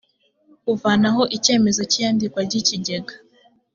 kuvanaho 0.63 1.21
icyemezo 1.37 1.81
cy’iyandikwa 1.91 2.39
ry’ikigega 2.47 3.13